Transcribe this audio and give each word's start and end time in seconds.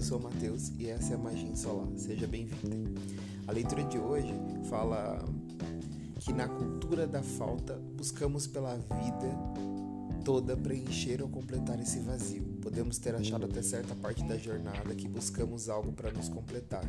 sou 0.00 0.18
o 0.18 0.22
Matheus 0.22 0.70
e 0.78 0.88
essa 0.88 1.14
é 1.14 1.16
a 1.16 1.18
Magia 1.18 1.56
Solar. 1.56 1.88
Seja 1.96 2.24
bem-vinda. 2.24 3.00
A 3.48 3.52
leitura 3.52 3.82
de 3.82 3.98
hoje 3.98 4.32
fala 4.70 5.18
que 6.20 6.32
na 6.32 6.46
cultura 6.46 7.04
da 7.04 7.20
falta 7.20 7.74
buscamos 7.96 8.46
pela 8.46 8.76
vida 8.76 9.26
toda 10.24 10.56
preencher 10.56 11.20
ou 11.20 11.28
completar 11.28 11.80
esse 11.80 11.98
vazio. 11.98 12.44
Podemos 12.62 12.98
ter 12.98 13.16
achado 13.16 13.46
até 13.46 13.60
certa 13.60 13.92
parte 13.96 14.22
da 14.22 14.36
jornada 14.36 14.94
que 14.94 15.08
buscamos 15.08 15.68
algo 15.68 15.90
para 15.90 16.12
nos 16.12 16.28
completar. 16.28 16.84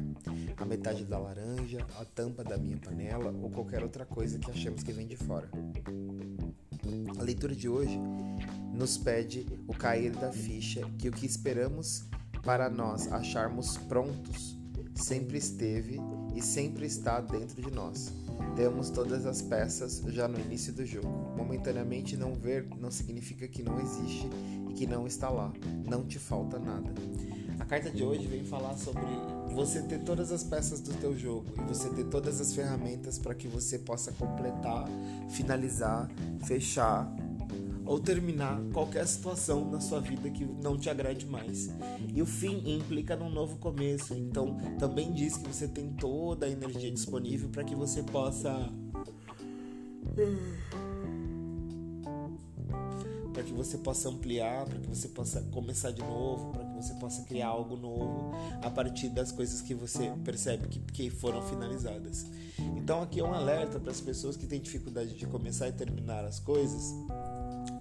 A 0.55 0.65
metade 0.65 1.03
da 1.03 1.17
laranja, 1.17 1.79
a 1.99 2.05
tampa 2.05 2.43
da 2.43 2.57
minha 2.57 2.77
panela 2.77 3.33
ou 3.41 3.49
qualquer 3.49 3.81
outra 3.81 4.05
coisa 4.05 4.37
que 4.37 4.51
achamos 4.51 4.83
que 4.83 4.93
vem 4.93 5.07
de 5.07 5.15
fora. 5.15 5.49
A 7.17 7.23
leitura 7.23 7.55
de 7.55 7.67
hoje 7.67 7.99
nos 8.71 8.97
pede 8.97 9.47
o 9.67 9.73
cair 9.73 10.11
da 10.11 10.31
ficha 10.31 10.81
que 10.99 11.09
o 11.09 11.11
que 11.11 11.25
esperamos 11.25 12.05
para 12.45 12.69
nós 12.69 13.11
acharmos 13.11 13.75
prontos 13.75 14.55
sempre 14.93 15.37
esteve 15.37 15.99
e 16.33 16.41
sempre 16.41 16.85
está 16.85 17.19
dentro 17.19 17.61
de 17.61 17.69
nós. 17.71 18.13
Temos 18.55 18.89
todas 18.89 19.25
as 19.25 19.41
peças 19.41 20.01
já 20.07 20.27
no 20.27 20.39
início 20.39 20.71
do 20.71 20.85
jogo. 20.85 21.35
Momentaneamente 21.35 22.15
não 22.15 22.33
ver 22.33 22.67
não 22.79 22.89
significa 22.89 23.47
que 23.47 23.61
não 23.61 23.79
existe 23.79 24.29
e 24.69 24.73
que 24.73 24.87
não 24.87 25.05
está 25.05 25.29
lá. 25.29 25.51
Não 25.85 26.05
te 26.05 26.17
falta 26.17 26.57
nada. 26.57 26.93
A 27.59 27.65
carta 27.65 27.89
de 27.89 28.03
hoje 28.03 28.27
vem 28.27 28.43
falar 28.43 28.75
sobre 28.75 29.01
você 29.53 29.81
ter 29.81 29.99
todas 29.99 30.31
as 30.31 30.43
peças 30.43 30.81
do 30.81 30.93
teu 30.93 31.17
jogo 31.17 31.45
e 31.57 31.61
você 31.61 31.89
ter 31.89 32.05
todas 32.05 32.39
as 32.39 32.53
ferramentas 32.53 33.17
para 33.17 33.33
que 33.33 33.47
você 33.47 33.79
possa 33.79 34.11
completar, 34.11 34.87
finalizar, 35.29 36.09
fechar 36.43 37.09
ou 37.85 37.99
terminar 37.99 38.61
qualquer 38.73 39.05
situação 39.07 39.69
na 39.69 39.79
sua 39.79 40.01
vida 40.01 40.29
que 40.29 40.45
não 40.45 40.77
te 40.77 40.89
agrade 40.89 41.25
mais. 41.25 41.69
E 42.13 42.21
o 42.21 42.25
fim 42.25 42.75
implica 42.75 43.15
num 43.15 43.29
novo 43.29 43.57
começo, 43.57 44.13
então 44.13 44.57
também 44.79 45.13
diz 45.13 45.37
que 45.37 45.47
você 45.47 45.67
tem 45.67 45.91
toda 45.93 46.45
a 46.45 46.49
energia 46.49 46.91
disponível 46.91 47.49
para 47.49 47.63
que 47.63 47.75
você 47.75 48.01
possa 48.03 48.69
para 53.33 53.43
que 53.43 53.51
você 53.51 53.77
possa 53.77 54.07
ampliar, 54.07 54.65
para 54.65 54.79
que 54.79 54.87
você 54.87 55.09
possa 55.09 55.41
começar 55.51 55.91
de 55.91 56.01
novo, 56.01 56.53
para 56.53 56.63
que 56.63 56.73
você 56.73 56.93
possa 56.93 57.21
criar 57.23 57.49
algo 57.49 57.75
novo 57.75 58.31
a 58.61 58.69
partir 58.69 59.09
das 59.09 59.29
coisas 59.29 59.61
que 59.61 59.75
você 59.75 60.09
percebe 60.23 60.69
que, 60.69 60.79
que 60.79 61.09
foram 61.09 61.41
finalizadas. 61.41 62.25
Então 62.77 63.03
aqui 63.03 63.19
é 63.19 63.23
um 63.23 63.33
alerta 63.33 63.77
para 63.77 63.91
as 63.91 63.99
pessoas 63.99 64.37
que 64.37 64.47
têm 64.47 64.61
dificuldade 64.61 65.13
de 65.13 65.27
começar 65.27 65.67
e 65.67 65.73
terminar 65.73 66.23
as 66.23 66.39
coisas 66.39 66.93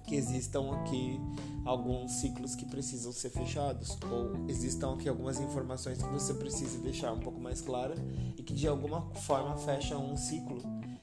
que 0.05 0.15
existam 0.15 0.71
aqui 0.73 1.19
alguns 1.65 2.11
ciclos 2.13 2.53
que 2.55 2.65
precisam 2.65 3.11
ser 3.11 3.31
fechados 3.31 3.97
ou 4.11 4.47
existam 4.47 4.93
aqui 4.93 5.09
algumas 5.09 5.39
informações 5.39 6.01
que 6.01 6.09
você 6.09 6.33
precisa 6.35 6.77
deixar 6.77 7.11
um 7.11 7.19
pouco 7.19 7.41
mais 7.41 7.59
clara 7.59 7.95
e 8.37 8.43
que 8.43 8.53
de 8.53 8.67
alguma 8.67 9.01
forma 9.15 9.57
fecham 9.57 10.11
um 10.11 10.15
ciclo. 10.15 10.61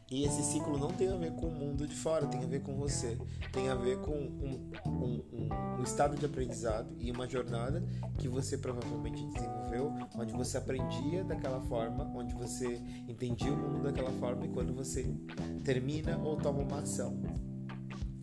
E 0.09 0.25
esse 0.25 0.43
ciclo 0.43 0.79
não 0.79 0.91
tem 0.91 1.09
a 1.09 1.17
ver 1.17 1.33
com 1.33 1.47
o 1.47 1.51
mundo 1.51 1.87
de 1.87 1.97
fora, 1.97 2.27
tem 2.27 2.43
a 2.43 2.47
ver 2.47 2.63
com 2.63 2.77
você, 2.77 3.19
tem 3.51 3.71
a 3.71 3.75
ver 3.75 3.99
com 4.03 4.13
um, 4.13 4.71
um, 4.87 5.25
um, 5.33 5.79
um 5.79 5.83
estado 5.83 6.17
de 6.17 6.27
aprendizado 6.27 6.95
e 6.99 7.11
uma 7.11 7.27
jornada 7.27 7.83
que 8.19 8.29
você 8.29 8.59
provavelmente 8.59 9.25
desenvolveu, 9.27 9.91
onde 10.15 10.33
você 10.35 10.59
aprendia 10.59 11.25
daquela 11.25 11.61
forma, 11.63 12.05
onde 12.15 12.35
você 12.35 12.81
entendia 13.09 13.53
o 13.53 13.57
mundo 13.57 13.83
daquela 13.85 14.13
forma 14.13 14.45
e 14.45 14.49
quando 14.51 14.75
você 14.75 15.11
termina 15.65 16.19
ou 16.19 16.37
toma 16.37 16.61
uma 16.61 16.81
ação 16.81 17.19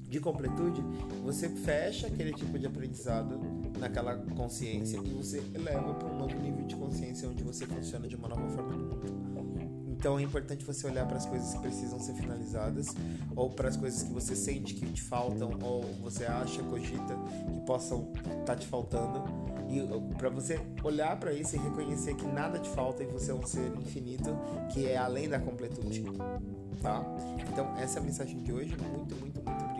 de 0.09 0.19
completude, 0.19 0.81
você 1.23 1.47
fecha 1.47 2.07
aquele 2.07 2.33
tipo 2.33 2.57
de 2.57 2.65
aprendizado 2.65 3.39
naquela 3.77 4.15
consciência 4.15 4.97
e 4.97 5.13
você 5.13 5.43
eleva 5.53 5.93
para 5.93 6.07
um 6.07 6.17
novo 6.17 6.37
nível 6.39 6.65
de 6.65 6.75
consciência 6.75 7.29
onde 7.29 7.43
você 7.43 7.65
funciona 7.65 8.07
de 8.07 8.15
uma 8.15 8.27
nova 8.27 8.47
forma 8.49 8.75
no 8.75 8.87
mundo. 8.87 9.29
Então 9.99 10.17
é 10.17 10.21
importante 10.21 10.63
você 10.63 10.87
olhar 10.87 11.05
para 11.05 11.17
as 11.17 11.25
coisas 11.25 11.53
que 11.53 11.59
precisam 11.59 11.99
ser 11.99 12.13
finalizadas 12.13 12.87
ou 13.35 13.49
para 13.49 13.67
as 13.67 13.75
coisas 13.75 14.01
que 14.01 14.13
você 14.13 14.33
sente 14.33 14.73
que 14.73 14.85
te 14.93 15.01
faltam 15.01 15.59
ou 15.61 15.83
você 16.01 16.25
acha, 16.25 16.63
cogita 16.63 17.15
que 17.51 17.59
possam 17.65 18.11
estar 18.15 18.45
tá 18.45 18.55
te 18.55 18.65
faltando 18.65 19.21
e 19.69 20.15
para 20.15 20.29
você 20.29 20.59
olhar 20.83 21.19
para 21.19 21.31
isso 21.33 21.55
e 21.55 21.59
reconhecer 21.59 22.15
que 22.15 22.25
nada 22.25 22.57
te 22.57 22.69
falta 22.69 23.03
e 23.03 23.07
você 23.07 23.31
é 23.31 23.33
um 23.33 23.45
ser 23.45 23.71
infinito 23.77 24.35
que 24.71 24.87
é 24.87 24.97
além 24.97 25.27
da 25.27 25.37
completude, 25.37 26.03
tá? 26.81 27.03
Então 27.51 27.77
essa 27.77 27.99
é 27.99 28.01
a 28.01 28.05
mensagem 28.05 28.41
de 28.41 28.51
hoje. 28.51 28.75
Muito, 28.77 29.15
muito, 29.15 29.41
muito 29.41 29.65
obrigado. 29.65 29.78